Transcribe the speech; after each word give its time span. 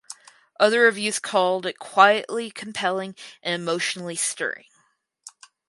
Other 0.59 0.81
reviews 0.81 1.19
called 1.19 1.67
it 1.67 1.77
"quietly 1.77 2.49
compelling" 2.49 3.13
and 3.43 3.53
"emotionally 3.53 4.15
stirring". 4.15 4.65